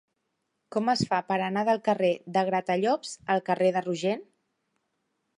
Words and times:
Com 0.75 0.87
es 0.93 1.01
fa 1.09 1.17
per 1.25 1.35
anar 1.47 1.63
del 1.67 1.81
carrer 1.87 2.09
de 2.37 2.43
Gratallops 2.47 3.11
al 3.35 3.43
carrer 3.51 3.69
de 3.75 3.83
Rogent? 3.87 4.25